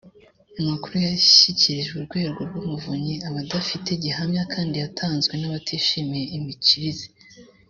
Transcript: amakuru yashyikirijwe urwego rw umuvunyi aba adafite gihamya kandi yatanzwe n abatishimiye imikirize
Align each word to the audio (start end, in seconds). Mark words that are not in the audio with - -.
amakuru 0.61 0.93
yashyikirijwe 1.07 1.93
urwego 1.99 2.39
rw 2.49 2.55
umuvunyi 2.61 3.15
aba 3.27 3.39
adafite 3.45 3.89
gihamya 4.03 4.43
kandi 4.53 4.75
yatanzwe 4.83 5.33
n 5.37 5.43
abatishimiye 5.47 6.25
imikirize 6.37 7.07